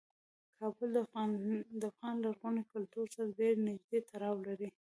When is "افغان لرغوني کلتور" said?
1.91-3.05